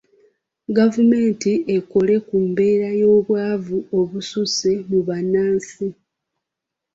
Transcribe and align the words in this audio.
Gavumenti 0.77 1.51
ekole 1.75 2.15
ku 2.27 2.35
mbeera 2.49 2.89
y’obwavu 3.01 3.77
obususse 3.99 4.71
mu 4.89 4.99
bannansi. 5.07 5.87